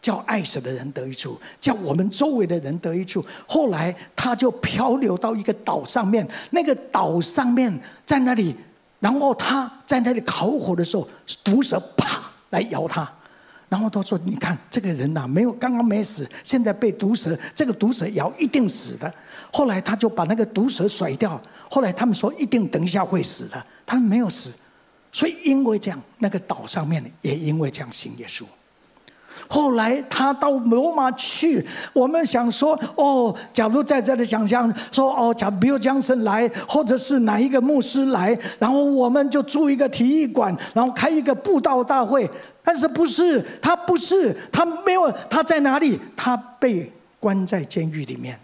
[0.00, 3.22] 叫爱神的人得一处，叫我们周围的人得一处。
[3.46, 8.56] 后来他就漂流到一个岛上面，那个岛上面在那里，
[9.00, 11.06] 然后他在那里烤火的时候，
[11.44, 13.10] 毒蛇啪来咬他。
[13.70, 19.10] 然后他说：“你看这个人呐，没有刚刚没死，现在被毒蛇，这个毒蛇咬一定死的。
[19.52, 21.40] 后来他就把那个毒蛇甩掉。
[21.70, 24.52] 后来他们说一定等一下会死的，他没有死。
[25.12, 28.42] 所以因为这样，那个岛上面也因为这样信耶稣。”
[29.48, 42.28] 后来他到罗马去，我们想说哦，假如在这里想象说哦，假如比如江神来，或者是哪一个牧师来，然后我们就租一个体育馆，然后开一个布道大会。
[42.62, 45.98] 但是不是他不是他没有他在哪里？
[46.16, 48.38] 他被关在监狱里面，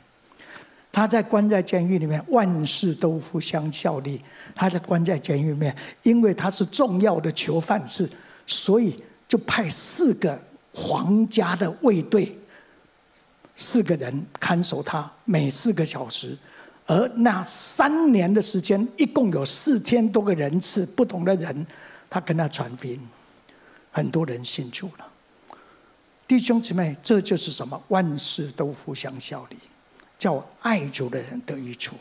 [0.92, 4.20] 他在关在监狱里面，万事都互相效力。
[4.55, 8.09] 他在关在监狱里面，因为他是重要的囚犯，是
[8.46, 10.38] 所以就派四个。
[10.79, 12.38] 皇家的卫队，
[13.55, 16.37] 四个人看守他，每四个小时，
[16.85, 21.66] 而那三年的时间，一共有四千多个人次，不同的人，
[22.11, 23.00] 他跟他传福音，
[23.97, 25.07] 很多人信主了。
[26.29, 27.83] 弟兄姊妹，这就是什么？
[27.89, 29.57] 万事都互相效力，
[30.19, 31.97] 叫爱主的人得益处，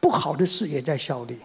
[0.00, 1.38] 不好的事也在效力。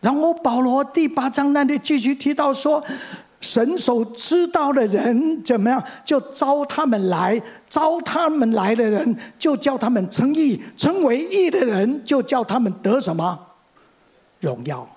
[0.00, 2.80] 然后保罗第八章那里继续提到说。
[3.40, 7.36] 神所知道的人怎么样，就招他们来；
[7.68, 13.36] 招他们来的人，就叫他们称义；称为义的人，就叫他们得什么
[14.38, 14.88] 荣耀。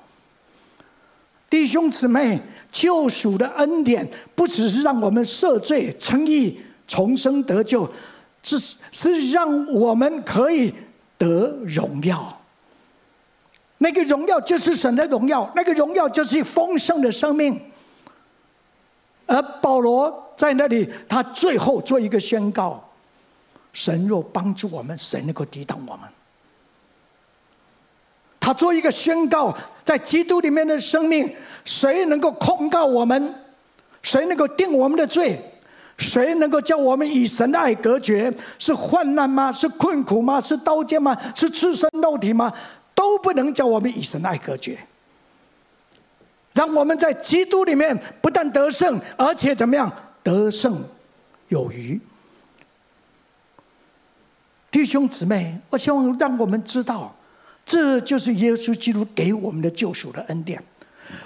[1.50, 2.40] 弟兄姊妹，
[2.72, 7.90] 救赎的恩典不只是让我们赦罪、称义、重生得救，
[8.44, 8.60] 是
[8.92, 10.74] 是让我们可以
[11.18, 12.42] 得荣耀。
[13.78, 17.60] 那个荣耀就是神的荣耀，那个荣耀就是丰盛的生命。
[19.28, 22.84] 而保罗在那里，他最后做一个宣告：
[23.74, 26.10] 神若帮助我们，谁能够抵挡我们？
[28.46, 29.52] 他做一个宣告，
[29.84, 33.34] 在基督里面的生命，谁能够控告我们？
[34.04, 35.42] 谁能够定我们的罪？
[35.98, 38.32] 谁能够叫我们与神的爱隔绝？
[38.60, 39.52] 是患难吗？
[39.52, 40.40] 是困苦吗？
[40.40, 41.20] 是刀剑吗？
[41.34, 42.54] 是赤身肉体吗？
[42.94, 44.78] 都不能叫我们与神的爱隔绝。
[46.54, 49.92] 让我们在基督里面不但得胜，而且怎么样？
[50.22, 50.84] 得胜
[51.48, 52.00] 有余。
[54.70, 57.16] 弟兄姊妹，我希望让我们知道，
[57.66, 60.62] 这就是耶稣基督给我们的救赎的恩典。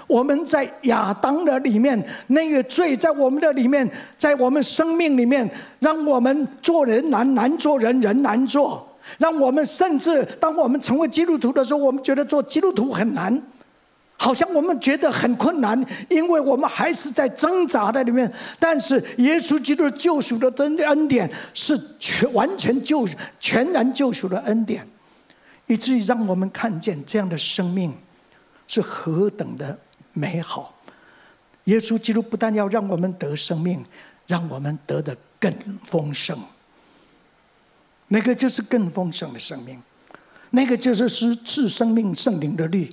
[0.06, 3.88] 我们在亚当的里面，那个罪在我们的里面，
[4.18, 8.86] 在我们生命里面，让我们做人难，难做人，人难做。
[9.18, 13.42] 让我们甚至当我们成为基督徒的时候，我们觉得做基督徒很难。
[14.16, 18.30] 好像我们觉得很困难，因为我们还是在挣扎在里面。
[18.58, 23.08] 但是耶稣基督救赎的真恩典是全完全救、
[23.40, 24.86] 全然救赎的恩典，
[25.70, 27.94] 以至于让我们看见这样的生命
[28.66, 29.78] 是何等的
[30.12, 30.74] 美好。
[31.64, 33.84] 耶稣基督不但要让我们得生命，
[34.26, 35.52] 让我们得的更
[35.84, 36.36] 丰盛。
[38.08, 39.80] 那个就是更丰盛的生命，
[40.50, 42.92] 那个就是是赐生命圣灵的律。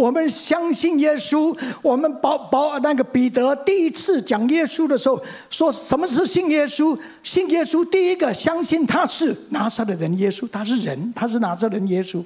[0.00, 1.54] 我们相信耶稣。
[1.82, 6.98] 我们保保那个彼得第一次讲耶稣的时候，说什么是信耶稣？
[7.22, 12.24] 信耶稣，第一个相信他是拿撒的人耶稣，他是人，他是拿撒人耶稣。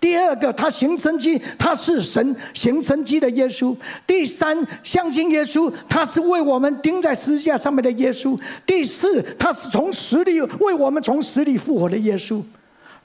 [0.00, 3.76] 第二个，他行神迹，他是神行神迹的耶稣。
[4.04, 8.36] 第三，相信耶稣，他是为我们钉在十字架上面的耶稣。
[8.66, 12.42] 第四，他是从死里为我们从死里复活的耶稣。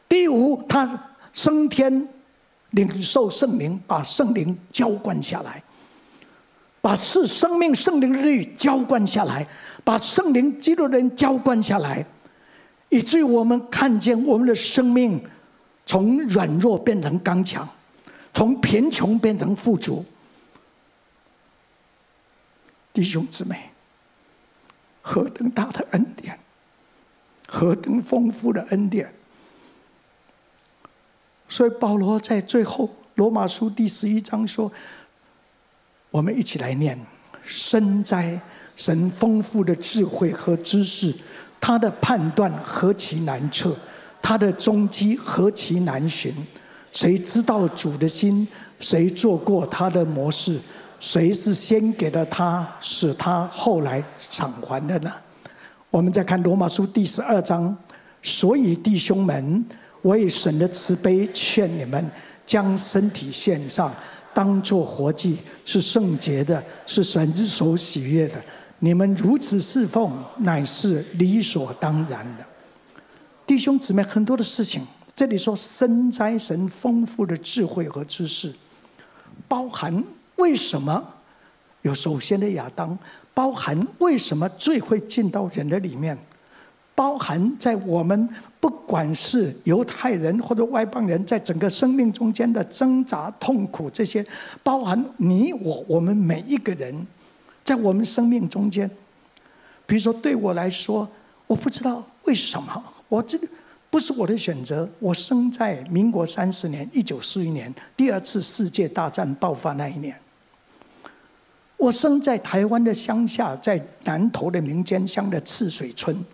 [0.10, 2.08] 第五，他升天，
[2.78, 5.64] 领受圣灵，把圣灵浇灌下来，
[6.80, 9.48] 把赐生命圣灵的律浇灌下来，
[9.84, 12.06] 把圣灵基督人浇灌下来，
[12.90, 15.20] 以至于我们看见我们的生命。
[15.90, 17.66] 从软弱变成刚强，
[18.34, 20.04] 从贫穷变成富足，
[22.92, 23.72] 弟兄姊妹，
[25.02, 26.38] 何等大的恩典，
[27.48, 29.17] 何等丰富的恩典！
[31.48, 34.72] 所以保罗在最后罗马书第十一章说
[36.12, 37.00] ：“我们一起来念，
[37.44, 38.40] 深哉
[38.76, 39.76] 神丰富的。
[39.76, 41.14] 智慧和知识，
[41.60, 41.90] 他的。
[42.02, 43.76] 判断何其难测。”
[44.22, 44.52] 他的。
[44.54, 46.34] 踪迹何其难寻，
[46.92, 48.08] 谁知道主的。
[48.08, 48.48] 心？
[48.80, 50.04] 谁做过他的。
[50.04, 50.60] 模式？
[51.00, 54.98] 谁是先给了他，使他后来偿还的。
[55.00, 55.14] 呢？
[55.90, 57.76] 我们再看罗马书第十二章，
[58.22, 59.64] 所以弟兄们，
[60.08, 62.10] 我以神的慈悲劝你们，
[62.46, 63.94] 将身体献上，
[64.34, 68.42] 当作活祭，是圣洁的，是神之所喜悦的。
[68.80, 72.46] 你们如此侍奉，乃是理所当然的。
[73.46, 74.82] 弟兄姊妹，很多的事情，
[75.14, 78.54] 这里说深哉神丰富的智慧和知识，
[79.46, 80.02] 包含
[80.38, 81.06] 为什么
[81.82, 82.98] 有首先的亚当，
[83.34, 86.18] 包含为什么罪会进到人的里面，
[86.98, 88.28] 包含在我们
[88.60, 94.26] 不管是犹太人或者外邦人，在整个生命中间的挣扎痛苦，这些
[94.64, 97.06] 包含你我我们每一个人，
[97.64, 98.90] 在我们生命中间，
[99.86, 101.08] 比如说对我来说，
[101.46, 102.84] 我不知道为什么。
[103.10, 103.38] 我这
[103.92, 104.90] 不是我的选择。
[104.98, 110.20] 我生在民国三十年，一九四一年，第二次世界大战爆发那一年。
[111.78, 116.26] 我生在台湾的乡下，在南投的民间乡的赤水村。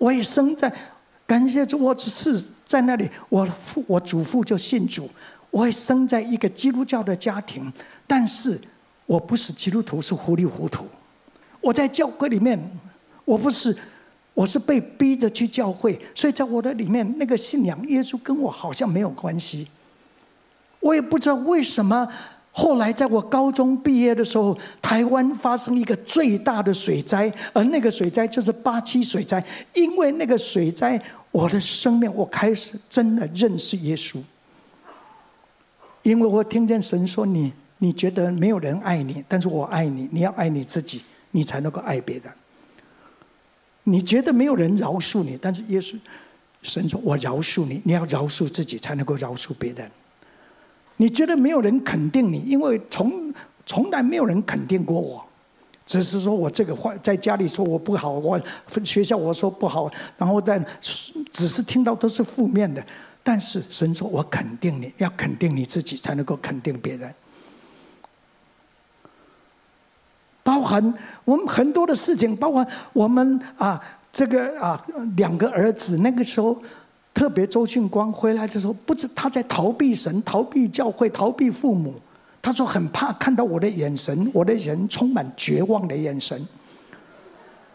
[0.00, 0.72] 我也生在，
[1.26, 3.06] 感谢主，我只是在那里。
[3.28, 5.08] 我父，我祖父就信主。
[5.50, 7.70] 我也生在一个基督教的家庭，
[8.06, 8.58] 但是
[9.04, 10.86] 我不是基督徒，是糊里糊涂。
[11.60, 12.58] 我在教会里面，
[13.24, 13.76] 我不是。
[14.32, 19.68] 我是被逼着去教会，所以在我的里面，那个信仰耶稣跟我好像没有关系。
[20.78, 22.08] 我也不知道为什么，
[22.52, 29.42] 后来在我高中毕业的时候，台湾发生一个最大的水灾，而那个水灾就是八七水灾。
[29.72, 34.18] 因为那个水灾，我的生命我开始真的认识耶稣，
[36.02, 42.24] 因为我听见神说：“你你觉得没有人爱你，但是我爱你，你要爱你自己，你才能够爱别人。”
[43.84, 45.96] 你觉得没有人饶恕你，但是耶稣
[46.62, 49.88] 神说：“我饶恕你，你要饶恕自己，才能够饶恕别人。”
[51.00, 53.32] 你觉得没有人肯定你，因为从
[53.64, 55.24] 从来没有人肯定过我，
[55.86, 58.38] 只是说我这个话在家里说我不好，我
[58.84, 60.62] 学校我说不好，然后在
[61.32, 62.84] 只是听到都是负面的。
[63.22, 67.14] 但是神说：“我肯定你，要肯定你自己，才能够肯定别人。”
[70.44, 70.92] 包含
[71.24, 73.82] 我们很多的事情，包括我们啊，
[74.12, 74.86] 这个啊，
[75.16, 76.60] 两个儿子那个时候，
[77.12, 82.00] 特别周训光回来的时候，不知他在逃避神、逃避教会、逃避父母。
[82.42, 86.48] 他说很怕看到我的眼神，我的人充满绝望的眼神。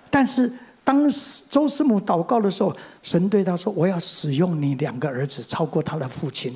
[0.10, 0.52] 但是
[0.84, 1.08] 当
[1.50, 6.56] 周师母祷告的时候，神对他说：“我要使用你两个儿子，超过他的父亲。”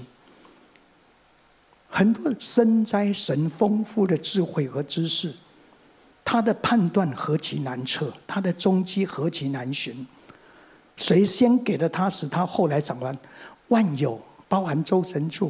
[1.89, 5.33] 很多深哉神丰富的智慧和知识。
[6.23, 10.05] 他的判断何其难测，他的踪迹何其难寻。
[10.99, 13.17] 谁先给了他，使他后来偿还？
[13.69, 14.19] 万有
[14.49, 15.49] 包含周神助。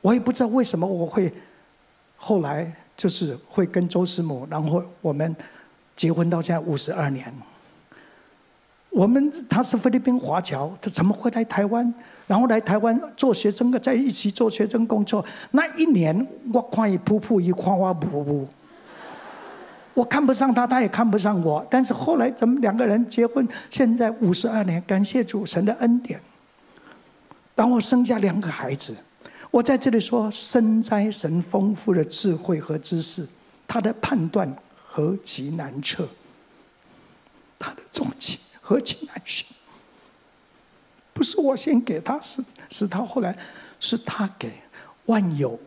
[0.00, 1.32] 我也不知道为什么我会
[2.16, 5.36] 后来就是会跟周师母，然后我们
[5.94, 7.32] 结婚到现在五十二年。
[8.90, 11.94] 我们他是菲律宾华侨，他怎么会来台湾？
[12.26, 15.24] 然后来台湾做学生的，在一起做学生工作。
[15.52, 18.48] 那一年我看一瀑布，一看我瀑布。
[19.94, 21.66] 我看不上他，他也看不上我。
[21.70, 26.20] 但是后来，咱们两个人结婚，现在五十二年，感谢主神的恩典。
[27.54, 28.96] 当我生下两个孩子，
[29.50, 33.26] 我在这里说：深哉神丰富的智慧和知识，
[33.66, 36.08] 他的判断何其难测，
[37.58, 39.46] 他的踪迹何其难寻。
[41.12, 43.36] 不是我先给他，是是他后来
[43.78, 44.52] 是他给
[45.06, 45.58] 万有，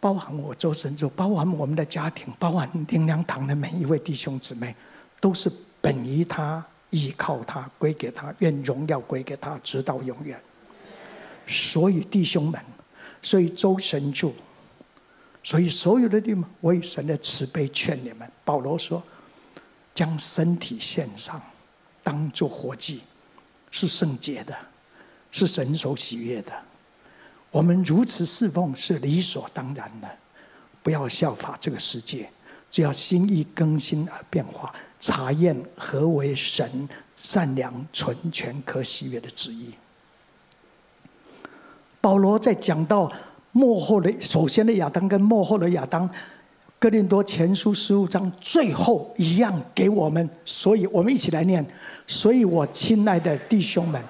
[0.00, 4.74] 包含我周神助，包含我们的家庭，包含灵粮堂的每一位弟兄姊妹，
[5.20, 10.40] 都是本于他，依靠他，归给他，愿荣耀归给他，直到永远。
[11.46, 12.60] 所以弟兄们，
[13.20, 14.34] 所以周神助，
[15.42, 18.30] 所以所有的弟兄们，我以神的慈悲劝你们。
[18.44, 19.02] 保罗说，
[19.94, 21.40] 将身体献上，
[22.04, 23.02] 当作活祭，
[23.70, 24.56] 是圣洁的，
[25.32, 26.52] 是神所喜悦的。
[27.50, 30.08] 我们如此侍奉是理所当然的，
[30.82, 32.28] 不要效法这个世界，
[32.70, 39.72] 只要心意更新而变化，查验何为神善良、纯全、可喜悦的旨意。
[42.00, 43.10] 保罗在讲到
[43.52, 46.08] 幕后的首先的亚当跟幕后的亚当。
[46.80, 51.66] 哥林多前书十五章最后一样给我们，所以我们一起来念。
[52.06, 54.00] 所以我亲爱的弟兄们，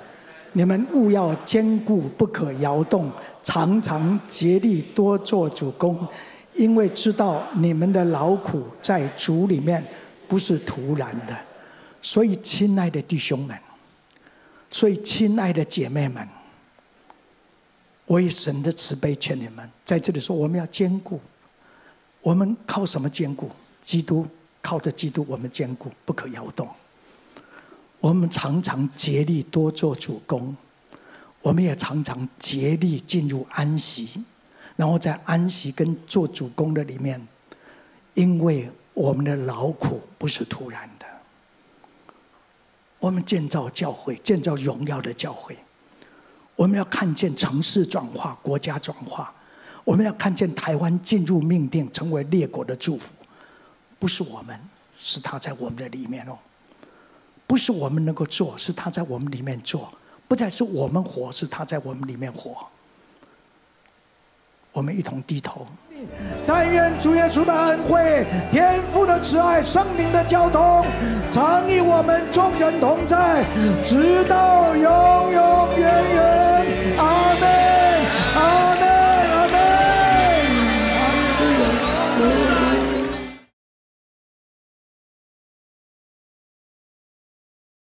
[0.52, 3.10] 你们务要坚固，不可摇动，
[3.42, 6.06] 常常竭力多做主工，
[6.54, 9.84] 因为知道你们的劳苦在主里面
[10.26, 11.36] 不是徒然的。
[12.00, 13.58] 所以亲爱的弟兄们，
[14.70, 16.26] 所以亲爱的姐妹们，
[18.06, 21.20] 我以神的慈悲劝你们，在这里说我们要坚固。
[22.20, 23.50] 我们靠什么坚固？
[23.82, 24.26] 基督
[24.60, 26.68] 靠着基督，我们坚固，不可摇动。
[28.00, 30.56] 我们常常竭力多做主工，
[31.42, 34.24] 我们也常常竭力进入安息，
[34.76, 37.26] 然后在安息跟做主工的里面，
[38.14, 41.06] 因为我们的劳苦不是突然的。
[43.00, 45.56] 我们建造教会，建造荣耀的教会，
[46.54, 49.34] 我们要看见城市转化，国家转化。
[49.84, 53.14] 我们要看见台湾进入命定，成为列国的祝福，
[53.98, 54.60] 不是我们，
[54.98, 56.38] 是他在我们的里面哦。
[57.48, 59.88] 不是我们能够做，是他在我们里面做，
[60.28, 62.54] 不再是我们活，是他在我们里面活。
[64.70, 65.66] 我们一同低头。
[66.46, 70.86] 但愿主耶稣的恩惠、天父的慈爱、圣灵的交通，
[71.28, 73.44] 常与我们众人同在，
[73.82, 76.98] 直到永永远远。